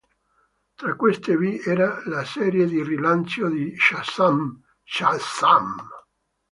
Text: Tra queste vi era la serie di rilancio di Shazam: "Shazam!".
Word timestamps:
Tra 0.77 0.95
queste 0.95 1.37
vi 1.37 1.61
era 1.63 2.01
la 2.05 2.25
serie 2.25 2.65
di 2.65 2.81
rilancio 2.81 3.47
di 3.49 3.75
Shazam: 3.77 4.59
"Shazam!". 4.83 5.79